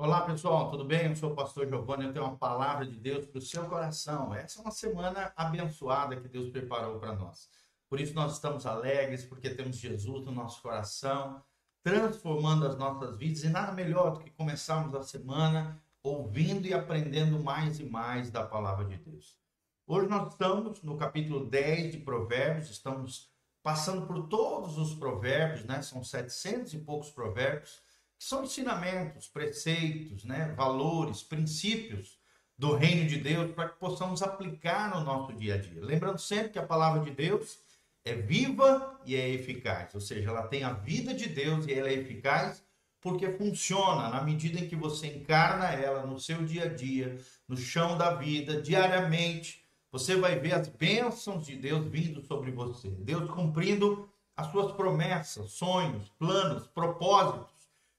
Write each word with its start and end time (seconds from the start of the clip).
Olá 0.00 0.20
pessoal, 0.20 0.70
tudo 0.70 0.84
bem? 0.84 1.06
Eu 1.06 1.16
sou 1.16 1.32
o 1.32 1.34
pastor 1.34 1.66
Giovanni, 1.66 2.04
eu 2.04 2.12
tenho 2.12 2.24
uma 2.24 2.36
palavra 2.36 2.86
de 2.86 2.94
Deus 2.94 3.26
para 3.26 3.38
o 3.38 3.42
seu 3.42 3.64
coração. 3.64 4.32
Essa 4.32 4.60
é 4.60 4.62
uma 4.62 4.70
semana 4.70 5.32
abençoada 5.34 6.14
que 6.14 6.28
Deus 6.28 6.48
preparou 6.50 7.00
para 7.00 7.16
nós. 7.16 7.50
Por 7.90 7.98
isso 8.00 8.14
nós 8.14 8.34
estamos 8.34 8.64
alegres, 8.64 9.24
porque 9.24 9.50
temos 9.50 9.76
Jesus 9.76 10.24
no 10.24 10.30
nosso 10.30 10.62
coração, 10.62 11.42
transformando 11.82 12.64
as 12.64 12.78
nossas 12.78 13.16
vidas. 13.18 13.42
E 13.42 13.48
nada 13.48 13.72
melhor 13.72 14.12
do 14.12 14.20
que 14.20 14.30
começarmos 14.30 14.94
a 14.94 15.02
semana 15.02 15.82
ouvindo 16.00 16.68
e 16.68 16.72
aprendendo 16.72 17.42
mais 17.42 17.80
e 17.80 17.84
mais 17.84 18.30
da 18.30 18.46
palavra 18.46 18.84
de 18.84 18.98
Deus. 18.98 19.36
Hoje 19.84 20.08
nós 20.08 20.30
estamos 20.30 20.80
no 20.80 20.96
capítulo 20.96 21.44
10 21.44 21.90
de 21.90 21.98
Provérbios, 21.98 22.70
estamos 22.70 23.32
passando 23.64 24.06
por 24.06 24.28
todos 24.28 24.78
os 24.78 24.94
provérbios, 24.94 25.64
né? 25.64 25.82
São 25.82 26.04
700 26.04 26.72
e 26.74 26.78
poucos 26.78 27.10
provérbios 27.10 27.82
são 28.18 28.44
ensinamentos, 28.44 29.28
preceitos, 29.28 30.24
né, 30.24 30.52
valores, 30.56 31.22
princípios 31.22 32.18
do 32.58 32.74
reino 32.74 33.08
de 33.08 33.16
Deus 33.16 33.52
para 33.54 33.68
que 33.68 33.78
possamos 33.78 34.20
aplicar 34.20 34.90
no 34.90 35.04
nosso 35.04 35.32
dia 35.32 35.54
a 35.54 35.58
dia. 35.58 35.84
Lembrando 35.84 36.18
sempre 36.18 36.50
que 36.50 36.58
a 36.58 36.66
palavra 36.66 37.00
de 37.02 37.12
Deus 37.12 37.58
é 38.04 38.14
viva 38.14 38.98
e 39.06 39.14
é 39.14 39.28
eficaz, 39.28 39.94
ou 39.94 40.00
seja, 40.00 40.30
ela 40.30 40.48
tem 40.48 40.64
a 40.64 40.72
vida 40.72 41.14
de 41.14 41.28
Deus 41.28 41.66
e 41.66 41.72
ela 41.72 41.88
é 41.88 41.92
eficaz 41.92 42.62
porque 43.00 43.30
funciona 43.30 44.08
na 44.08 44.22
medida 44.22 44.58
em 44.58 44.68
que 44.68 44.74
você 44.74 45.06
encarna 45.06 45.66
ela 45.66 46.04
no 46.04 46.18
seu 46.18 46.44
dia 46.44 46.64
a 46.64 46.68
dia, 46.68 47.16
no 47.46 47.56
chão 47.56 47.96
da 47.96 48.14
vida, 48.14 48.60
diariamente. 48.60 49.64
Você 49.92 50.16
vai 50.16 50.38
ver 50.38 50.54
as 50.54 50.66
bênçãos 50.66 51.46
de 51.46 51.54
Deus 51.54 51.86
vindo 51.86 52.20
sobre 52.26 52.50
você, 52.50 52.90
Deus 52.90 53.30
cumprindo 53.30 54.10
as 54.36 54.50
suas 54.50 54.72
promessas, 54.72 55.52
sonhos, 55.52 56.08
planos, 56.18 56.66
propósitos 56.66 57.57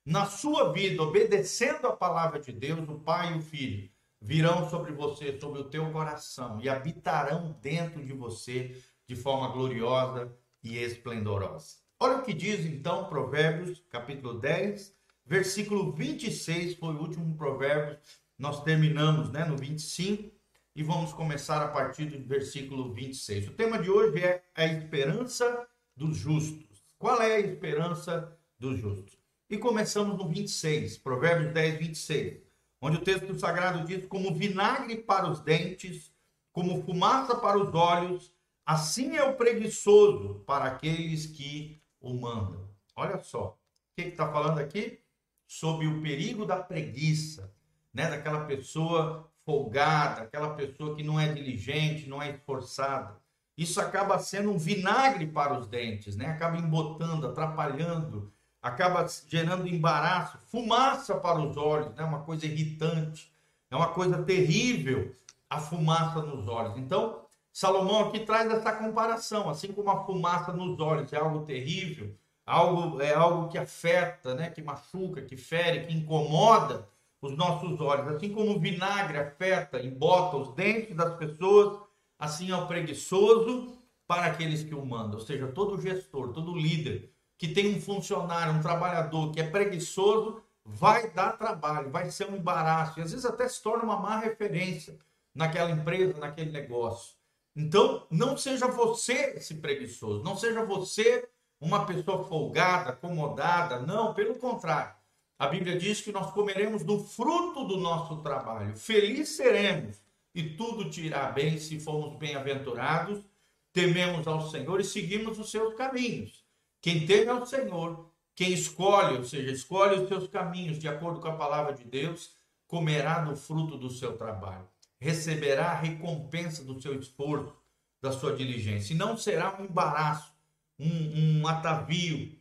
na 0.10 0.26
sua 0.26 0.74
vida, 0.74 1.04
obedecendo 1.04 1.86
a 1.86 1.96
palavra 1.96 2.40
de 2.40 2.52
Deus, 2.52 2.90
o 2.90 2.98
Pai 2.98 3.32
e 3.32 3.38
o 3.38 3.42
Filho 3.42 3.88
virão 4.20 4.68
sobre 4.68 4.92
você, 4.92 5.40
sobre 5.40 5.60
o 5.62 5.70
teu 5.70 5.92
coração 5.92 6.60
e 6.60 6.68
habitarão 6.68 7.56
dentro 7.62 8.04
de 8.04 8.12
você 8.12 8.76
de 9.06 9.16
forma 9.16 9.50
gloriosa 9.50 10.36
e 10.64 10.80
esplendorosa. 10.80 11.76
Olha 12.00 12.18
o 12.18 12.24
que 12.24 12.34
diz 12.34 12.66
então 12.66 13.08
Provérbios, 13.08 13.84
capítulo 13.92 14.40
10, 14.40 14.96
versículo 15.28 15.92
26, 15.92 16.78
foi 16.78 16.96
o 16.96 17.02
último 17.02 17.38
provérbio. 17.38 18.00
Nós 18.36 18.64
terminamos, 18.64 19.30
né, 19.30 19.46
no 19.46 19.58
25 19.58 20.32
e 20.76 20.82
vamos 20.82 21.14
começar 21.14 21.62
a 21.62 21.68
partir 21.68 22.06
do 22.06 22.28
versículo 22.28 22.92
26. 22.96 23.50
O 23.50 23.54
tema 23.54 23.78
de 23.78 23.92
hoje 23.92 24.24
é 24.24 24.44
a 24.56 24.66
esperança 24.66 25.68
dos 25.96 26.18
justos. 26.18 26.84
Qual 26.98 27.22
é 27.22 27.36
a 27.36 27.40
esperança 27.40 28.36
dos 28.58 28.80
justos? 28.80 29.20
E 29.50 29.58
começamos 29.58 30.16
no 30.16 30.30
26, 30.30 31.00
Provérbios 31.00 31.52
10, 31.52 31.80
26, 31.80 32.38
onde 32.80 32.98
o 32.98 33.02
texto 33.02 33.40
sagrado 33.40 33.84
diz: 33.84 34.06
Como 34.06 34.36
vinagre 34.36 34.98
para 34.98 35.28
os 35.28 35.40
dentes, 35.40 36.14
como 36.52 36.84
fumaça 36.84 37.36
para 37.36 37.58
os 37.58 37.74
olhos, 37.74 38.32
assim 38.64 39.16
é 39.16 39.24
o 39.24 39.36
preguiçoso 39.36 40.44
para 40.46 40.66
aqueles 40.66 41.26
que 41.26 41.82
o 42.00 42.14
mandam. 42.14 42.70
Olha 42.96 43.18
só, 43.24 43.58
o 43.58 43.96
que 43.96 44.10
está 44.10 44.32
falando 44.32 44.60
aqui? 44.60 45.00
Sobre 45.48 45.88
o 45.88 46.00
perigo 46.00 46.46
da 46.46 46.58
preguiça, 46.58 47.52
né? 47.92 48.08
daquela 48.08 48.46
pessoa 48.46 49.32
folgada, 49.44 50.22
aquela 50.22 50.54
pessoa 50.54 50.96
que 50.96 51.02
não 51.02 51.20
é 51.20 51.34
diligente, 51.34 52.08
não 52.08 52.22
é 52.22 52.30
esforçada. 52.30 53.20
Isso 53.58 53.82
acaba 53.82 54.20
sendo 54.20 54.52
um 54.52 54.60
vinagre 54.60 55.26
para 55.26 55.58
os 55.58 55.66
dentes, 55.66 56.16
né? 56.16 56.28
acaba 56.28 56.56
embotando, 56.56 57.26
atrapalhando 57.26 58.32
acaba 58.62 59.06
gerando 59.28 59.68
embaraço, 59.68 60.38
fumaça 60.52 61.16
para 61.16 61.40
os 61.40 61.56
olhos, 61.56 61.94
né? 61.96 62.04
uma 62.04 62.22
coisa 62.22 62.46
irritante, 62.46 63.32
é 63.72 63.76
uma 63.76 63.90
coisa 63.90 64.24
terrível 64.24 65.16
a 65.50 65.60
fumaça 65.60 66.22
nos 66.22 66.48
olhos. 66.48 66.78
Então, 66.78 67.22
Salomão 67.52 68.08
aqui 68.08 68.20
traz 68.20 68.52
essa 68.52 68.72
comparação, 68.74 69.50
assim 69.50 69.72
como 69.72 69.90
a 69.90 70.06
fumaça 70.06 70.52
nos 70.52 70.80
olhos 70.80 71.12
é 71.12 71.18
algo 71.18 71.46
terrível, 71.46 72.16
algo 72.46 73.02
é 73.02 73.14
algo 73.14 73.50
que 73.50 73.58
afeta, 73.58 74.36
né, 74.36 74.50
que 74.50 74.62
machuca, 74.62 75.22
que 75.22 75.38
fere, 75.38 75.86
que 75.86 75.94
incomoda 75.94 76.88
os 77.22 77.36
nossos 77.36 77.80
olhos, 77.82 78.08
assim 78.16 78.32
como 78.32 78.52
o 78.52 78.60
vinagre 78.60 79.18
afeta, 79.18 79.82
embota 79.82 80.38
os 80.38 80.54
dentes 80.54 80.96
das 80.96 81.16
pessoas, 81.18 81.80
assim 82.18 82.52
é 82.52 82.56
o 82.56 82.68
preguiçoso 82.68 83.74
para 84.08 84.26
aqueles 84.26 84.64
que 84.64 84.74
o 84.74 84.86
mandam, 84.86 85.20
ou 85.20 85.26
seja, 85.26 85.48
todo 85.48 85.82
gestor, 85.82 86.32
todo 86.34 86.56
líder 86.56 87.12
que 87.40 87.48
tem 87.48 87.74
um 87.74 87.82
funcionário, 87.82 88.54
um 88.54 88.62
trabalhador 88.62 89.32
que 89.32 89.40
é 89.40 89.50
preguiçoso, 89.50 90.44
vai 90.66 91.10
dar 91.10 91.38
trabalho, 91.38 91.90
vai 91.90 92.12
ser 92.12 92.30
um 92.30 92.36
embaraço, 92.36 93.00
e 93.00 93.02
às 93.02 93.12
vezes 93.12 93.26
até 93.26 93.48
se 93.48 93.64
torna 93.64 93.86
uma 93.86 93.98
má 93.98 94.20
referência 94.20 95.00
naquela 95.34 95.72
empresa, 95.72 96.20
naquele 96.20 96.52
negócio. 96.52 97.16
Então, 97.56 98.06
não 98.12 98.36
seja 98.36 98.68
você 98.68 99.36
esse 99.38 99.56
preguiçoso, 99.56 100.22
não 100.22 100.36
seja 100.36 100.66
você 100.66 101.30
uma 101.62 101.86
pessoa 101.86 102.26
folgada, 102.26 102.90
acomodada, 102.90 103.80
não, 103.80 104.14
pelo 104.14 104.36
contrário. 104.36 104.94
A 105.38 105.48
Bíblia 105.48 105.80
diz 105.80 106.02
que 106.02 106.12
nós 106.12 106.34
comeremos 106.34 106.84
do 106.84 107.00
fruto 107.00 107.64
do 107.64 107.78
nosso 107.78 108.18
trabalho, 108.18 108.76
feliz 108.76 109.30
seremos, 109.30 110.02
e 110.36 110.44
tudo 110.44 110.90
te 110.90 111.06
irá 111.06 111.32
bem 111.32 111.58
se 111.58 111.80
formos 111.80 112.18
bem-aventurados, 112.18 113.24
tememos 113.72 114.28
ao 114.28 114.50
Senhor 114.50 114.82
e 114.82 114.84
seguimos 114.84 115.40
os 115.40 115.50
seus 115.50 115.74
caminhos. 115.76 116.49
Quem 116.82 117.06
teme 117.06 117.30
ao 117.30 117.46
Senhor, 117.46 118.10
quem 118.36 118.54
escolhe, 118.54 119.18
ou 119.18 119.24
seja, 119.24 119.52
escolhe 119.52 120.00
os 120.02 120.08
seus 120.08 120.28
caminhos 120.28 120.80
de 120.80 120.88
acordo 120.88 121.20
com 121.20 121.28
a 121.28 121.36
palavra 121.36 121.74
de 121.74 121.84
Deus, 121.84 122.32
comerá 122.68 123.20
do 123.20 123.36
fruto 123.36 123.78
do 123.78 123.90
seu 123.90 124.16
trabalho, 124.18 124.68
receberá 125.00 125.72
a 125.72 125.80
recompensa 125.80 126.64
do 126.64 126.82
seu 126.82 126.98
esforço, 126.98 127.54
da 128.02 128.12
sua 128.12 128.34
diligência, 128.34 128.94
e 128.94 128.98
não 128.98 129.18
será 129.18 129.60
um 129.60 129.66
embaraço, 129.66 130.32
um, 130.80 131.42
um 131.42 131.48
atavio, 131.48 132.40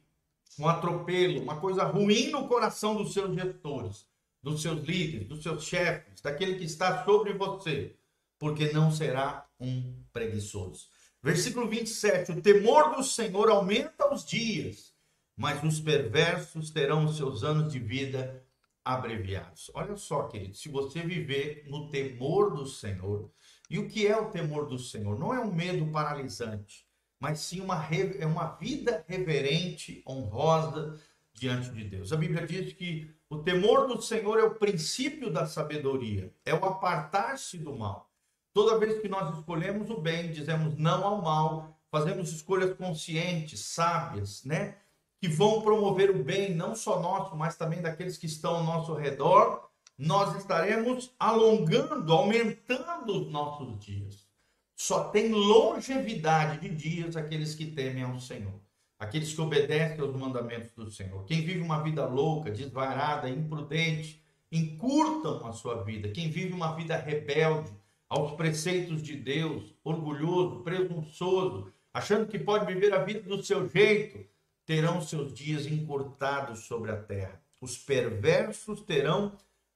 um 0.59 0.69
atropelo, 0.69 1.43
uma 1.43 1.59
coisa 1.59 1.83
ruim 1.85 2.31
no 2.31 2.47
coração 2.47 2.95
dos 2.95 3.13
seus 3.13 3.35
gestores, 3.35 4.07
dos 4.43 4.63
seus 4.63 4.85
líderes, 4.85 5.27
dos 5.27 5.43
seus 5.43 5.65
chefes, 5.65 6.21
daquele 6.21 6.57
que 6.57 6.65
está 6.65 7.05
sobre 7.05 7.33
você, 7.33 7.97
porque 8.39 8.71
não 8.73 8.93
será 8.93 9.49
um 9.59 10.01
preguiçoso. 10.13 10.87
Versículo 11.29 11.69
27: 11.69 12.33
O 12.33 12.41
temor 12.41 12.97
do 12.97 13.05
Senhor 13.05 13.51
aumenta 13.51 14.11
os 14.11 14.25
dias, 14.25 14.95
mas 15.37 15.63
os 15.63 15.79
perversos 15.79 16.71
terão 16.71 17.07
seus 17.13 17.45
anos 17.45 17.71
de 17.71 17.79
vida 17.79 18.43
abreviados. 18.83 19.71
Olha 19.75 19.95
só, 19.99 20.23
querido, 20.23 20.57
se 20.57 20.71
você 20.71 21.03
viver 21.03 21.67
no 21.69 21.91
temor 21.91 22.55
do 22.55 22.67
Senhor, 22.67 23.31
e 23.69 23.79
o 23.79 23.87
que 23.87 24.07
é 24.07 24.19
o 24.19 24.31
temor 24.31 24.69
do 24.69 24.79
Senhor? 24.79 25.19
Não 25.19 25.35
é 25.35 25.39
um 25.39 25.53
medo 25.53 25.87
paralisante, 25.93 26.87
mas 27.21 27.41
sim 27.41 27.61
uma, 27.61 27.87
é 28.19 28.25
uma 28.25 28.57
vida 28.57 29.05
reverente, 29.07 30.03
honrosa 30.09 30.99
diante 31.35 31.69
de 31.73 31.85
Deus. 31.85 32.11
A 32.11 32.17
Bíblia 32.17 32.47
diz 32.47 32.73
que 32.73 33.15
o 33.29 33.43
temor 33.43 33.87
do 33.87 34.01
Senhor 34.01 34.39
é 34.39 34.45
o 34.45 34.55
princípio 34.55 35.31
da 35.31 35.45
sabedoria, 35.45 36.35
é 36.43 36.55
o 36.55 36.65
apartar-se 36.65 37.59
do 37.59 37.77
mal. 37.77 38.08
Toda 38.53 38.79
vez 38.79 39.01
que 39.01 39.09
nós 39.09 39.37
escolhemos 39.37 39.91
o 39.91 40.01
bem, 40.01 40.33
dizemos 40.33 40.77
não 40.77 41.05
ao 41.05 41.23
mal, 41.23 41.79
fazemos 41.91 42.33
escolhas 42.33 42.75
conscientes, 42.77 43.61
sábias, 43.61 44.45
né? 44.45 44.77
Que 45.21 45.29
vão 45.29 45.63
promover 45.63 46.11
o 46.11 46.23
bem, 46.23 46.55
não 46.55 46.75
só 46.75 47.01
nosso, 47.01 47.37
mas 47.37 47.57
também 47.57 47.81
daqueles 47.81 48.17
que 48.17 48.27
estão 48.27 48.57
ao 48.57 48.65
nosso 48.65 48.95
redor, 48.95 49.69
nós 49.97 50.37
estaremos 50.37 51.11
alongando, 51.19 52.13
aumentando 52.13 53.21
os 53.21 53.31
nossos 53.31 53.79
dias. 53.85 54.29
Só 54.77 55.09
tem 55.09 55.33
longevidade 55.33 56.61
de 56.61 56.69
dias 56.69 57.17
aqueles 57.17 57.55
que 57.55 57.67
temem 57.67 58.05
ao 58.05 58.21
Senhor, 58.21 58.61
aqueles 58.97 59.35
que 59.35 59.41
obedecem 59.41 60.01
aos 60.01 60.15
mandamentos 60.15 60.71
do 60.71 60.89
Senhor. 60.89 61.25
Quem 61.25 61.45
vive 61.45 61.61
uma 61.61 61.83
vida 61.83 62.07
louca, 62.07 62.49
desvairada, 62.49 63.29
imprudente, 63.29 64.23
encurtam 64.53 65.45
a 65.45 65.53
sua 65.53 65.83
vida. 65.83 66.09
Quem 66.11 66.31
vive 66.31 66.53
uma 66.53 66.77
vida 66.77 66.97
rebelde, 66.97 67.73
aos 68.09 68.33
preceitos 68.33 69.03
de 69.03 69.15
Deus, 69.15 69.75
orgulhoso, 69.85 70.61
presunçoso, 70.63 71.71
achando 71.93 72.27
que 72.27 72.39
pode 72.39 72.73
viver 72.73 72.95
a 72.95 73.05
vida 73.05 73.21
do 73.21 73.43
seu 73.43 73.69
jeito, 73.69 74.25
terão 74.65 75.01
seus 75.01 75.33
dias 75.35 75.67
encurtados 75.67 76.61
sobre 76.61 76.91
a 76.91 76.97
terra. 76.97 77.41
Os 77.61 77.77
perversos 77.77 78.81
terão 78.81 79.33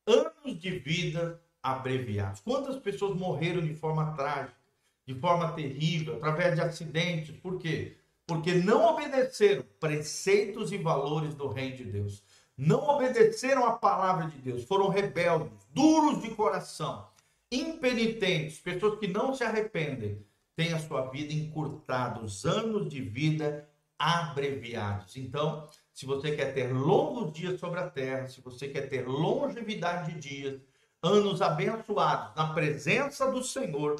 anos 0.06 0.58
de 0.58 0.70
vida 0.70 1.40
abreviados. 1.62 2.40
Quantas 2.40 2.76
pessoas 2.76 3.16
morreram 3.16 3.60
de 3.60 3.74
forma 3.74 4.12
trágica, 4.12 4.56
de 5.06 5.14
forma 5.14 5.52
terrível, 5.52 6.16
através 6.16 6.54
de 6.54 6.60
acidentes? 6.60 7.36
Por 7.36 7.58
quê? 7.58 7.96
Porque 8.26 8.54
não 8.54 8.94
obedeceram 8.94 9.64
preceitos 9.78 10.72
e 10.72 10.78
valores 10.78 11.34
do 11.34 11.48
reino 11.48 11.76
de 11.76 11.84
Deus. 11.84 12.22
Não 12.56 12.88
obedeceram 12.88 13.66
a 13.66 13.72
palavra 13.72 14.26
de 14.26 14.38
Deus, 14.38 14.64
foram 14.64 14.88
rebeldes, 14.88 15.66
duros 15.72 16.22
de 16.22 16.30
coração 16.30 17.11
impenitentes, 17.52 18.58
pessoas 18.58 18.98
que 18.98 19.06
não 19.06 19.34
se 19.34 19.44
arrependem, 19.44 20.24
têm 20.56 20.72
a 20.72 20.78
sua 20.78 21.10
vida 21.10 21.32
encurtada, 21.32 22.20
os 22.20 22.44
anos 22.44 22.88
de 22.88 23.00
vida 23.00 23.68
abreviados. 23.98 25.16
Então, 25.16 25.68
se 25.92 26.06
você 26.06 26.34
quer 26.34 26.54
ter 26.54 26.72
longos 26.72 27.32
dias 27.32 27.60
sobre 27.60 27.78
a 27.78 27.88
terra, 27.88 28.26
se 28.26 28.40
você 28.40 28.66
quer 28.68 28.88
ter 28.88 29.06
longevidade 29.06 30.14
de 30.14 30.20
dias, 30.20 30.60
anos 31.02 31.42
abençoados 31.42 32.34
na 32.34 32.52
presença 32.52 33.30
do 33.30 33.42
Senhor, 33.42 33.96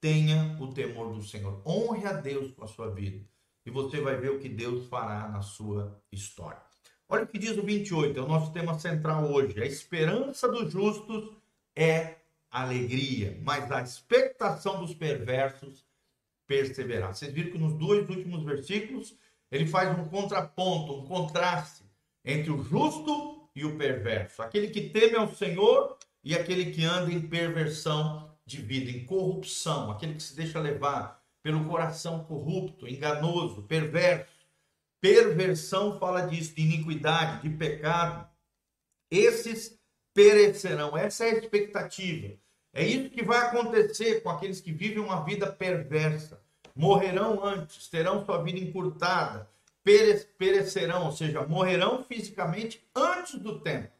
tenha 0.00 0.56
o 0.60 0.72
temor 0.72 1.12
do 1.12 1.22
Senhor. 1.22 1.62
Honre 1.66 2.06
a 2.06 2.12
Deus 2.12 2.52
com 2.52 2.64
a 2.64 2.68
sua 2.68 2.90
vida. 2.90 3.24
E 3.64 3.70
você 3.70 4.00
vai 4.00 4.16
ver 4.16 4.30
o 4.30 4.38
que 4.38 4.48
Deus 4.48 4.86
fará 4.88 5.28
na 5.28 5.40
sua 5.40 6.00
história. 6.10 6.60
Olha 7.08 7.24
o 7.24 7.26
que 7.26 7.38
diz 7.38 7.56
o 7.56 7.62
28, 7.62 8.18
é 8.18 8.22
o 8.22 8.28
nosso 8.28 8.52
tema 8.52 8.78
central 8.78 9.30
hoje. 9.30 9.60
A 9.62 9.66
esperança 9.66 10.48
dos 10.48 10.72
justos 10.72 11.30
é 11.76 12.16
alegria, 12.62 13.36
mas 13.42 13.70
a 13.72 13.82
expectação 13.82 14.80
dos 14.80 14.94
perversos 14.94 15.84
perseverar. 16.46 17.14
Vocês 17.14 17.32
viram 17.32 17.50
que 17.50 17.58
nos 17.58 17.72
dois 17.74 18.08
últimos 18.08 18.44
versículos 18.44 19.16
ele 19.50 19.66
faz 19.66 19.98
um 19.98 20.04
contraponto, 20.08 20.94
um 20.94 21.04
contraste 21.04 21.84
entre 22.24 22.50
o 22.50 22.62
justo 22.62 23.48
e 23.56 23.64
o 23.64 23.76
perverso, 23.76 24.42
aquele 24.42 24.68
que 24.68 24.88
teme 24.88 25.16
ao 25.16 25.32
Senhor 25.34 25.98
e 26.22 26.34
aquele 26.34 26.72
que 26.72 26.84
anda 26.84 27.12
em 27.12 27.20
perversão 27.20 28.32
de 28.46 28.60
vida, 28.62 28.90
em 28.90 29.04
corrupção, 29.04 29.90
aquele 29.90 30.14
que 30.14 30.22
se 30.22 30.36
deixa 30.36 30.60
levar 30.60 31.22
pelo 31.42 31.64
coração 31.66 32.24
corrupto, 32.24 32.88
enganoso, 32.88 33.62
perverso. 33.64 34.32
Perversão 35.00 35.98
fala 35.98 36.22
disso, 36.22 36.54
de 36.54 36.62
iniquidade, 36.62 37.42
de 37.42 37.54
pecado. 37.54 38.26
Esses 39.10 39.78
perecerão. 40.14 40.96
Essa 40.96 41.26
é 41.26 41.30
a 41.30 41.38
expectativa. 41.38 42.38
É 42.76 42.84
isso 42.84 43.08
que 43.08 43.22
vai 43.22 43.38
acontecer 43.38 44.20
com 44.20 44.28
aqueles 44.28 44.60
que 44.60 44.72
vivem 44.72 44.98
uma 44.98 45.24
vida 45.24 45.46
perversa. 45.46 46.42
Morrerão 46.74 47.44
antes, 47.44 47.88
terão 47.88 48.24
sua 48.24 48.42
vida 48.42 48.58
encurtada, 48.58 49.48
perecerão, 50.36 51.06
ou 51.06 51.12
seja, 51.12 51.46
morrerão 51.46 52.02
fisicamente 52.02 52.84
antes 52.92 53.38
do 53.38 53.60
tempo. 53.60 53.92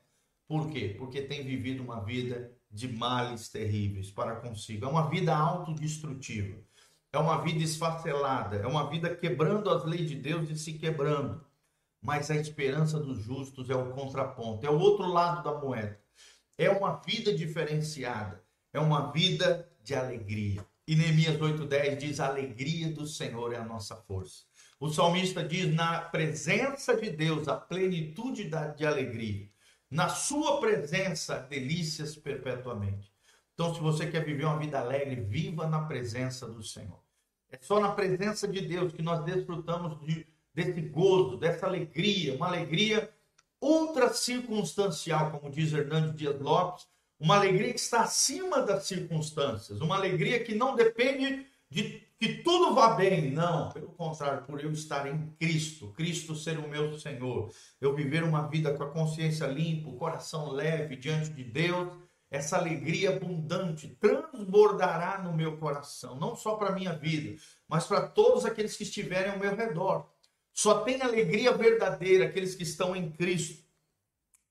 Por 0.48 0.68
quê? 0.70 0.96
Porque 0.98 1.22
têm 1.22 1.44
vivido 1.44 1.84
uma 1.84 2.00
vida 2.00 2.50
de 2.68 2.88
males 2.88 3.48
terríveis 3.48 4.10
para 4.10 4.34
consigo. 4.36 4.84
É 4.84 4.88
uma 4.88 5.08
vida 5.08 5.32
autodestrutiva. 5.34 6.58
É 7.12 7.18
uma 7.18 7.40
vida 7.42 7.62
esfacelada. 7.62 8.56
É 8.56 8.66
uma 8.66 8.90
vida 8.90 9.14
quebrando 9.14 9.70
as 9.70 9.84
leis 9.84 10.08
de 10.08 10.16
Deus 10.16 10.50
e 10.50 10.58
se 10.58 10.72
quebrando. 10.72 11.40
Mas 12.02 12.28
a 12.28 12.34
esperança 12.34 12.98
dos 12.98 13.18
justos 13.22 13.70
é 13.70 13.76
o 13.76 13.92
contraponto, 13.92 14.66
é 14.66 14.70
o 14.70 14.78
outro 14.78 15.06
lado 15.06 15.44
da 15.44 15.58
moeda. 15.58 15.98
É 16.58 16.68
uma 16.68 16.96
vida 16.96 17.32
diferenciada. 17.32 18.43
É 18.74 18.78
uma 18.78 19.10
vida 19.10 19.66
de 19.82 19.94
alegria. 19.94 20.66
E 20.86 20.94
Neemias 20.94 21.38
8,10 21.38 21.96
diz: 21.96 22.20
A 22.20 22.26
alegria 22.26 22.92
do 22.92 23.06
Senhor 23.06 23.54
é 23.54 23.56
a 23.56 23.64
nossa 23.64 23.96
força. 23.96 24.42
O 24.78 24.90
salmista 24.90 25.42
diz: 25.42 25.74
Na 25.74 26.00
presença 26.00 26.94
de 26.94 27.08
Deus, 27.08 27.48
a 27.48 27.56
plenitude 27.56 28.50
de 28.76 28.84
alegria 28.84 29.48
na 29.94 30.08
sua 30.08 30.58
presença, 30.58 31.38
delícias 31.38 32.16
perpetuamente. 32.16 33.12
Então, 33.54 33.72
se 33.72 33.80
você 33.80 34.10
quer 34.10 34.24
viver 34.24 34.44
uma 34.44 34.58
vida 34.58 34.80
alegre, 34.80 35.20
viva 35.20 35.68
na 35.68 35.82
presença 35.82 36.48
do 36.48 36.64
Senhor. 36.64 37.00
É 37.48 37.58
só 37.62 37.78
na 37.78 37.92
presença 37.92 38.48
de 38.48 38.60
Deus 38.60 38.92
que 38.92 39.02
nós 39.02 39.24
desfrutamos 39.24 40.00
de, 40.04 40.26
desse 40.52 40.80
gozo, 40.80 41.36
dessa 41.36 41.66
alegria, 41.66 42.34
uma 42.34 42.48
alegria 42.48 43.08
ultra 43.60 44.12
circunstancial, 44.12 45.30
como 45.30 45.48
diz 45.48 45.72
Hernando 45.72 46.12
Dias 46.12 46.40
Lopes, 46.40 46.88
uma 47.18 47.36
alegria 47.36 47.72
que 47.72 47.80
está 47.80 48.02
acima 48.02 48.60
das 48.62 48.84
circunstâncias, 48.84 49.80
uma 49.80 49.96
alegria 49.96 50.42
que 50.42 50.54
não 50.54 50.74
depende 50.74 51.46
de 51.70 52.02
que 52.18 52.42
tudo 52.42 52.74
vá 52.74 52.94
bem. 52.94 53.30
Não, 53.30 53.70
pelo 53.70 53.88
contrário, 53.88 54.44
por 54.44 54.62
eu 54.62 54.70
estar 54.72 55.06
em 55.06 55.30
Cristo, 55.38 55.92
Cristo 55.92 56.34
ser 56.34 56.58
o 56.58 56.68
meu 56.68 56.98
Senhor, 56.98 57.50
eu 57.80 57.94
viver 57.94 58.22
uma 58.22 58.48
vida 58.48 58.72
com 58.74 58.82
a 58.82 58.90
consciência 58.90 59.46
limpa, 59.46 59.88
o 59.88 59.96
coração 59.96 60.50
leve 60.50 60.96
diante 60.96 61.30
de 61.30 61.44
Deus, 61.44 61.92
essa 62.30 62.56
alegria 62.56 63.10
abundante 63.10 63.88
transbordará 64.00 65.22
no 65.22 65.32
meu 65.32 65.56
coração, 65.56 66.18
não 66.18 66.34
só 66.34 66.56
para 66.56 66.70
a 66.70 66.74
minha 66.74 66.92
vida, 66.92 67.40
mas 67.68 67.86
para 67.86 68.08
todos 68.08 68.44
aqueles 68.44 68.76
que 68.76 68.82
estiverem 68.82 69.32
ao 69.32 69.38
meu 69.38 69.54
redor. 69.54 70.08
Só 70.52 70.80
tem 70.80 71.00
alegria 71.02 71.52
verdadeira 71.52 72.26
aqueles 72.26 72.54
que 72.54 72.62
estão 72.62 72.94
em 72.94 73.10
Cristo, 73.10 73.62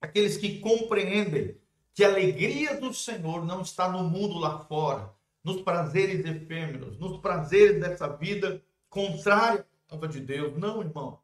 aqueles 0.01 0.37
que 0.37 0.59
compreendem 0.59 1.57
que 1.93 2.03
a 2.03 2.09
alegria 2.09 2.79
do 2.79 2.93
Senhor 2.93 3.45
não 3.45 3.61
está 3.61 3.87
no 3.87 4.03
mundo 4.03 4.39
lá 4.39 4.59
fora, 4.59 5.13
nos 5.43 5.61
prazeres 5.61 6.25
efêmeros, 6.25 6.97
nos 6.97 7.19
prazeres 7.19 7.79
dessa 7.79 8.07
vida 8.07 8.63
contrária 8.89 9.65
à 9.89 10.07
de 10.07 10.19
Deus. 10.19 10.57
Não, 10.57 10.81
irmão. 10.81 11.19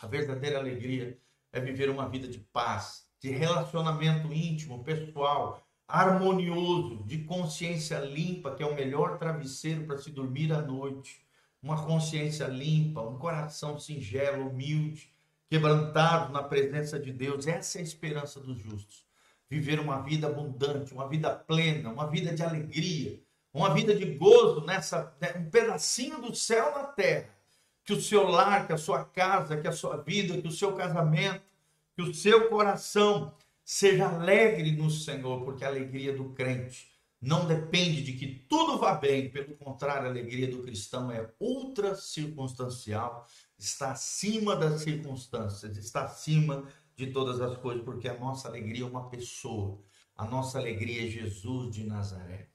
A 0.00 0.06
verdadeira 0.06 0.58
alegria 0.58 1.18
é 1.52 1.60
viver 1.60 1.88
uma 1.90 2.08
vida 2.08 2.28
de 2.28 2.38
paz, 2.38 3.08
de 3.20 3.30
relacionamento 3.30 4.32
íntimo, 4.32 4.84
pessoal, 4.84 5.66
harmonioso, 5.88 7.02
de 7.04 7.24
consciência 7.24 7.98
limpa, 7.98 8.54
que 8.54 8.62
é 8.62 8.66
o 8.66 8.74
melhor 8.74 9.18
travesseiro 9.18 9.86
para 9.86 9.98
se 9.98 10.10
dormir 10.10 10.52
à 10.52 10.60
noite. 10.60 11.24
Uma 11.62 11.84
consciência 11.84 12.46
limpa, 12.46 13.00
um 13.00 13.18
coração 13.18 13.78
singelo, 13.78 14.50
humilde, 14.50 15.10
quebrantado 15.48 16.32
na 16.32 16.42
presença 16.42 16.98
de 16.98 17.12
Deus. 17.12 17.46
Essa 17.46 17.78
é 17.78 17.80
a 17.80 17.84
esperança 17.84 18.38
dos 18.38 18.58
justos. 18.58 19.05
Viver 19.48 19.78
uma 19.78 20.00
vida 20.02 20.26
abundante, 20.26 20.92
uma 20.92 21.08
vida 21.08 21.30
plena, 21.30 21.90
uma 21.90 22.08
vida 22.08 22.34
de 22.34 22.42
alegria, 22.42 23.20
uma 23.52 23.72
vida 23.72 23.94
de 23.94 24.04
gozo 24.04 24.64
nessa 24.64 25.16
né, 25.20 25.34
um 25.36 25.48
pedacinho 25.48 26.20
do 26.20 26.34
céu 26.34 26.72
na 26.72 26.84
terra. 26.84 27.30
Que 27.84 27.92
o 27.92 28.00
seu 28.00 28.26
lar, 28.28 28.66
que 28.66 28.72
a 28.72 28.78
sua 28.78 29.04
casa, 29.04 29.56
que 29.56 29.68
a 29.68 29.72
sua 29.72 29.96
vida, 29.98 30.40
que 30.40 30.48
o 30.48 30.52
seu 30.52 30.72
casamento, 30.72 31.44
que 31.94 32.02
o 32.02 32.12
seu 32.12 32.48
coração 32.48 33.32
seja 33.64 34.08
alegre 34.08 34.72
no 34.72 34.90
Senhor, 34.90 35.44
porque 35.44 35.64
a 35.64 35.68
alegria 35.68 36.12
do 36.12 36.30
crente 36.30 36.88
não 37.20 37.46
depende 37.46 38.02
de 38.02 38.12
que 38.12 38.26
tudo 38.48 38.78
vá 38.78 38.94
bem, 38.94 39.30
pelo 39.30 39.56
contrário, 39.56 40.06
a 40.06 40.10
alegria 40.10 40.48
do 40.48 40.62
cristão 40.62 41.10
é 41.10 41.28
ultra 41.40 41.94
circunstancial, 41.94 43.26
está 43.58 43.92
acima 43.92 44.54
das 44.54 44.82
circunstâncias, 44.82 45.76
está 45.76 46.04
acima 46.04 46.64
de 46.96 47.08
todas 47.08 47.40
as 47.40 47.56
coisas, 47.58 47.84
porque 47.84 48.08
a 48.08 48.18
nossa 48.18 48.48
alegria 48.48 48.84
é 48.84 48.88
uma 48.88 49.08
pessoa, 49.08 49.78
a 50.16 50.24
nossa 50.24 50.58
alegria 50.58 51.06
é 51.06 51.10
Jesus 51.10 51.74
de 51.74 51.84
Nazaré. 51.84 52.48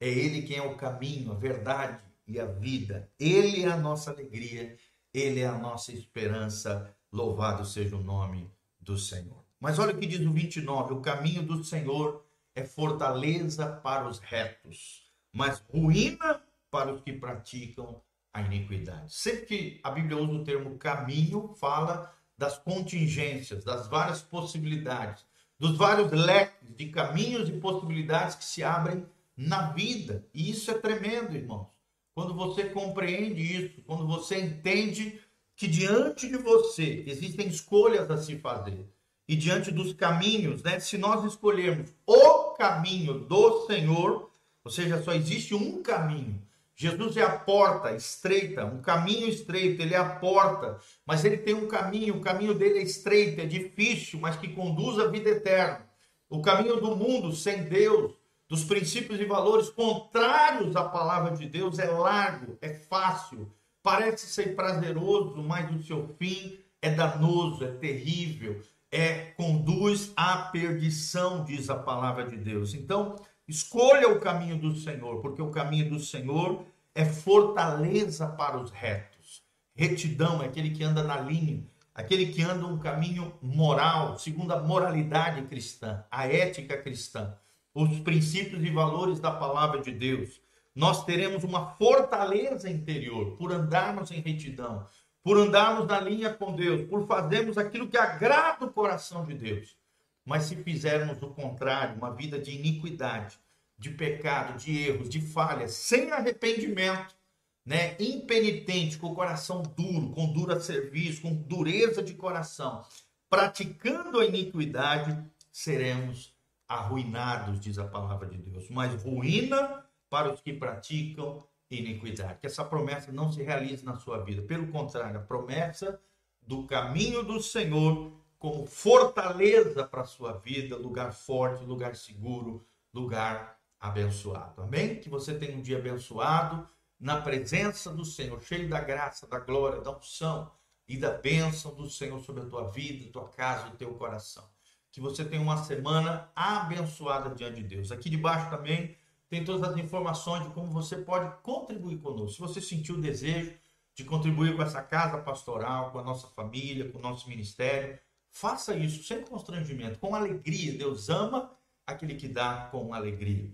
É 0.00 0.08
Ele 0.08 0.42
quem 0.42 0.56
é 0.56 0.62
o 0.62 0.76
caminho, 0.76 1.32
a 1.32 1.36
verdade 1.36 2.02
e 2.26 2.40
a 2.40 2.44
vida. 2.44 3.08
Ele 3.18 3.62
é 3.62 3.68
a 3.68 3.76
nossa 3.76 4.10
alegria, 4.10 4.76
Ele 5.12 5.40
é 5.40 5.46
a 5.46 5.56
nossa 5.56 5.92
esperança. 5.92 6.92
Louvado 7.12 7.64
seja 7.64 7.96
o 7.96 8.02
nome 8.02 8.50
do 8.80 8.98
Senhor. 8.98 9.44
Mas 9.60 9.78
olha 9.78 9.94
o 9.94 9.98
que 9.98 10.06
diz 10.06 10.20
o 10.20 10.32
29: 10.32 10.94
o 10.94 11.00
caminho 11.00 11.42
do 11.42 11.62
Senhor 11.62 12.26
é 12.54 12.64
fortaleza 12.64 13.66
para 13.66 14.08
os 14.08 14.18
retos, 14.18 15.08
mas 15.32 15.64
ruína 15.72 16.42
para 16.70 16.92
os 16.92 17.00
que 17.00 17.12
praticam 17.12 18.02
a 18.32 18.42
iniquidade. 18.42 19.14
Sempre 19.14 19.46
que 19.46 19.80
a 19.84 19.90
Bíblia 19.92 20.18
usa 20.18 20.32
o 20.32 20.44
termo 20.44 20.76
caminho, 20.76 21.54
fala 21.54 22.12
das 22.36 22.58
contingências, 22.58 23.64
das 23.64 23.88
várias 23.88 24.22
possibilidades, 24.22 25.24
dos 25.58 25.76
vários 25.76 26.10
leques 26.10 26.74
de 26.76 26.86
caminhos 26.88 27.48
e 27.48 27.52
possibilidades 27.52 28.34
que 28.34 28.44
se 28.44 28.62
abrem 28.62 29.06
na 29.36 29.72
vida. 29.72 30.26
E 30.34 30.50
isso 30.50 30.70
é 30.70 30.74
tremendo, 30.74 31.34
irmãos. 31.34 31.68
Quando 32.14 32.34
você 32.34 32.64
compreende 32.64 33.42
isso, 33.42 33.82
quando 33.82 34.06
você 34.06 34.40
entende 34.40 35.20
que 35.56 35.66
diante 35.66 36.28
de 36.28 36.36
você 36.36 37.04
existem 37.06 37.48
escolhas 37.48 38.10
a 38.10 38.16
se 38.16 38.38
fazer 38.38 38.86
e 39.26 39.34
diante 39.34 39.70
dos 39.70 39.92
caminhos, 39.92 40.62
né? 40.62 40.78
Se 40.78 40.98
nós 40.98 41.24
escolhermos 41.24 41.90
o 42.06 42.50
caminho 42.52 43.20
do 43.20 43.66
Senhor, 43.66 44.30
ou 44.62 44.70
seja, 44.70 45.02
só 45.02 45.12
existe 45.12 45.54
um 45.54 45.82
caminho. 45.82 46.40
Jesus 46.76 47.16
é 47.16 47.22
a 47.22 47.38
porta 47.38 47.92
estreita, 47.94 48.64
um 48.64 48.82
caminho 48.82 49.28
estreito, 49.28 49.80
ele 49.80 49.94
é 49.94 49.98
a 49.98 50.16
porta, 50.16 50.78
mas 51.06 51.24
ele 51.24 51.36
tem 51.36 51.54
um 51.54 51.68
caminho, 51.68 52.16
o 52.16 52.20
caminho 52.20 52.52
dele 52.52 52.80
é 52.80 52.82
estreito, 52.82 53.40
é 53.40 53.46
difícil, 53.46 54.18
mas 54.18 54.36
que 54.36 54.48
conduz 54.48 54.98
à 54.98 55.06
vida 55.06 55.30
eterna. 55.30 55.88
O 56.28 56.42
caminho 56.42 56.80
do 56.80 56.96
mundo 56.96 57.32
sem 57.32 57.64
Deus, 57.64 58.12
dos 58.48 58.64
princípios 58.64 59.20
e 59.20 59.24
valores 59.24 59.70
contrários 59.70 60.74
à 60.74 60.84
palavra 60.84 61.36
de 61.36 61.46
Deus 61.46 61.78
é 61.78 61.86
largo, 61.86 62.58
é 62.60 62.74
fácil, 62.74 63.52
parece 63.80 64.26
ser 64.26 64.56
prazeroso, 64.56 65.42
mas 65.42 65.70
o 65.70 65.82
seu 65.82 66.08
fim 66.18 66.58
é 66.82 66.90
danoso, 66.90 67.64
é 67.64 67.68
terrível, 67.68 68.60
é 68.94 69.32
conduz 69.36 70.12
à 70.16 70.36
perdição, 70.36 71.44
diz 71.44 71.68
a 71.68 71.74
palavra 71.74 72.26
de 72.26 72.36
Deus. 72.36 72.74
Então, 72.74 73.16
escolha 73.48 74.08
o 74.08 74.20
caminho 74.20 74.58
do 74.58 74.74
Senhor, 74.76 75.20
porque 75.20 75.42
o 75.42 75.50
caminho 75.50 75.90
do 75.90 75.98
Senhor 75.98 76.64
é 76.94 77.04
fortaleza 77.04 78.26
para 78.28 78.56
os 78.56 78.70
retos. 78.70 79.42
Retidão 79.74 80.42
é 80.42 80.46
aquele 80.46 80.70
que 80.70 80.84
anda 80.84 81.02
na 81.02 81.20
linha, 81.20 81.64
aquele 81.94 82.26
que 82.26 82.42
anda 82.42 82.66
um 82.66 82.78
caminho 82.78 83.34
moral, 83.42 84.16
segundo 84.18 84.52
a 84.52 84.62
moralidade 84.62 85.42
cristã, 85.42 86.04
a 86.10 86.26
ética 86.26 86.80
cristã 86.80 87.36
os 87.74 87.98
princípios 87.98 88.62
e 88.62 88.70
valores 88.70 89.18
da 89.18 89.32
palavra 89.32 89.80
de 89.80 89.90
Deus, 89.90 90.40
nós 90.74 91.04
teremos 91.04 91.42
uma 91.42 91.72
fortaleza 91.72 92.70
interior 92.70 93.36
por 93.36 93.52
andarmos 93.52 94.10
em 94.12 94.20
retidão, 94.20 94.86
por 95.24 95.38
andarmos 95.38 95.86
na 95.86 95.98
linha 95.98 96.34
com 96.34 96.54
Deus, 96.54 96.86
por 96.86 97.06
fazermos 97.06 97.56
aquilo 97.56 97.88
que 97.88 97.96
agrada 97.96 98.66
o 98.66 98.70
coração 98.70 99.24
de 99.24 99.32
Deus. 99.32 99.74
Mas 100.22 100.44
se 100.44 100.56
fizermos 100.56 101.22
o 101.22 101.28
contrário, 101.28 101.96
uma 101.96 102.14
vida 102.14 102.38
de 102.38 102.50
iniquidade, 102.50 103.38
de 103.78 103.90
pecado, 103.90 104.58
de 104.58 104.86
erros, 104.86 105.08
de 105.08 105.22
falhas, 105.22 105.72
sem 105.72 106.12
arrependimento, 106.12 107.16
né, 107.64 107.96
impenitente, 107.98 108.98
com 108.98 109.08
o 109.08 109.14
coração 109.14 109.62
duro, 109.62 110.10
com 110.10 110.30
dura 110.30 110.60
serviço, 110.60 111.22
com 111.22 111.34
dureza 111.34 112.02
de 112.02 112.12
coração, 112.12 112.84
praticando 113.30 114.20
a 114.20 114.26
iniquidade, 114.26 115.18
seremos 115.50 116.34
arruinados, 116.68 117.58
diz 117.58 117.78
a 117.78 117.86
palavra 117.86 118.28
de 118.28 118.36
Deus. 118.36 118.68
Mas 118.68 119.02
ruína 119.02 119.84
para 120.10 120.32
os 120.32 120.42
que 120.42 120.52
praticam 120.52 121.42
iniquidade. 121.70 122.38
Que 122.40 122.46
essa 122.46 122.64
promessa 122.64 123.12
não 123.12 123.32
se 123.32 123.42
realize 123.42 123.84
na 123.84 123.96
sua 123.96 124.18
vida. 124.22 124.42
Pelo 124.42 124.68
contrário, 124.68 125.18
a 125.18 125.22
promessa 125.22 126.00
do 126.42 126.66
caminho 126.66 127.22
do 127.22 127.42
Senhor 127.42 128.12
como 128.38 128.66
fortaleza 128.66 129.84
para 129.84 130.02
a 130.02 130.06
sua 130.06 130.32
vida, 130.32 130.76
lugar 130.76 131.12
forte, 131.12 131.64
lugar 131.64 131.96
seguro, 131.96 132.66
lugar 132.92 133.58
abençoado. 133.80 134.62
Amém? 134.62 135.00
Que 135.00 135.08
você 135.08 135.34
tenha 135.34 135.56
um 135.56 135.62
dia 135.62 135.78
abençoado 135.78 136.68
na 137.00 137.20
presença 137.20 137.90
do 137.90 138.04
Senhor, 138.04 138.42
cheio 138.42 138.68
da 138.68 138.80
graça, 138.80 139.26
da 139.26 139.38
glória, 139.38 139.80
da 139.80 139.96
unção 139.96 140.50
e 140.86 140.98
da 140.98 141.10
bênção 141.10 141.74
do 141.74 141.88
Senhor 141.88 142.20
sobre 142.20 142.42
a 142.42 142.46
tua 142.46 142.70
vida, 142.70 143.10
tua 143.10 143.28
casa 143.28 143.68
e 143.68 143.76
teu 143.76 143.94
coração. 143.94 144.44
Que 144.92 145.00
você 145.00 145.24
tenha 145.24 145.42
uma 145.42 145.64
semana 145.64 146.30
abençoada 146.36 147.34
diante 147.34 147.62
de 147.62 147.68
Deus. 147.76 147.90
Aqui 147.90 148.08
debaixo 148.08 148.48
também 148.50 148.96
tem 149.28 149.44
todas 149.44 149.68
as 149.68 149.76
informações 149.76 150.44
de 150.44 150.50
como 150.50 150.70
você 150.70 150.96
pode 150.96 151.34
contribuir 151.42 151.98
conosco. 151.98 152.32
Se 152.32 152.40
você 152.40 152.60
sentiu 152.60 152.96
o 152.96 153.00
desejo 153.00 153.52
de 153.94 154.04
contribuir 154.04 154.56
com 154.56 154.62
essa 154.62 154.82
casa 154.82 155.18
pastoral, 155.18 155.90
com 155.90 155.98
a 155.98 156.02
nossa 156.02 156.26
família, 156.28 156.90
com 156.90 156.98
o 156.98 157.02
nosso 157.02 157.28
ministério, 157.28 157.98
faça 158.30 158.76
isso 158.76 159.02
sem 159.04 159.22
constrangimento, 159.22 159.98
com 159.98 160.14
alegria. 160.14 160.76
Deus 160.76 161.08
ama 161.08 161.50
aquele 161.86 162.14
que 162.14 162.28
dá 162.28 162.68
com 162.70 162.92
alegria. 162.92 163.50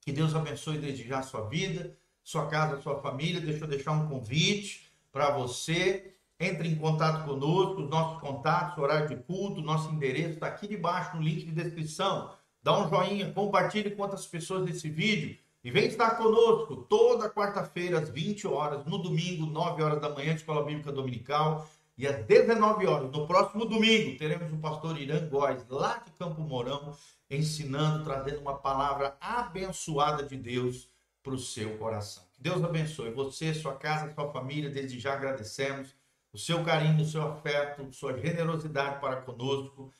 Que 0.00 0.12
Deus 0.12 0.34
abençoe 0.34 0.78
desde 0.78 1.06
já 1.06 1.18
a 1.20 1.22
sua 1.22 1.48
vida 1.48 1.96
sua 2.24 2.46
casa, 2.46 2.80
sua 2.80 3.00
família. 3.00 3.40
Deixa 3.40 3.64
eu 3.64 3.68
deixar 3.68 3.92
um 3.92 4.08
convite 4.08 4.90
para 5.12 5.30
você. 5.30 6.10
Entre 6.40 6.66
em 6.66 6.74
contato 6.74 7.24
conosco, 7.24 7.82
os 7.82 7.88
nossos 7.88 8.20
contatos, 8.20 8.76
horário 8.76 9.08
de 9.08 9.22
culto, 9.22 9.60
nosso 9.60 9.88
endereço 9.90 10.30
está 10.30 10.48
aqui 10.48 10.66
debaixo 10.66 11.16
no 11.16 11.22
link 11.22 11.44
de 11.44 11.52
descrição. 11.52 12.34
Dá 12.64 12.78
um 12.78 12.88
joinha, 12.88 13.30
compartilhe 13.30 13.90
com 13.90 14.00
outras 14.00 14.26
pessoas 14.26 14.66
esse 14.70 14.88
vídeo 14.88 15.36
e 15.62 15.70
vem 15.70 15.84
estar 15.84 16.12
conosco 16.12 16.76
toda 16.76 17.28
quarta-feira 17.28 17.98
às 17.98 18.08
20 18.08 18.46
horas, 18.46 18.86
no 18.86 18.96
domingo, 18.96 19.44
9 19.44 19.82
horas 19.82 20.00
da 20.00 20.08
manhã, 20.08 20.32
Escola 20.32 20.64
Bíblica 20.64 20.90
Dominical, 20.90 21.68
e 21.98 22.06
às 22.06 22.24
19 22.24 22.86
horas, 22.86 23.12
no 23.12 23.26
próximo 23.26 23.66
domingo, 23.66 24.16
teremos 24.16 24.50
o 24.50 24.56
pastor 24.56 24.98
Irã 24.98 25.28
Góes, 25.28 25.62
lá 25.68 25.98
de 25.98 26.10
Campo 26.12 26.40
Mourão, 26.40 26.96
ensinando, 27.30 28.02
trazendo 28.02 28.40
uma 28.40 28.56
palavra 28.56 29.14
abençoada 29.20 30.22
de 30.22 30.36
Deus 30.36 30.88
para 31.22 31.34
o 31.34 31.38
seu 31.38 31.76
coração. 31.76 32.24
Que 32.32 32.40
Deus 32.40 32.64
abençoe 32.64 33.10
você, 33.10 33.52
sua 33.52 33.74
casa, 33.74 34.12
sua 34.14 34.32
família. 34.32 34.70
Desde 34.70 34.98
já 34.98 35.12
agradecemos 35.12 35.94
o 36.32 36.38
seu 36.38 36.64
carinho, 36.64 37.02
o 37.02 37.06
seu 37.06 37.22
afeto, 37.22 37.92
sua 37.92 38.16
generosidade 38.18 39.00
para 39.00 39.20
conosco. 39.20 39.92